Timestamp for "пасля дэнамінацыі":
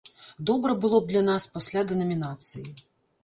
1.57-2.65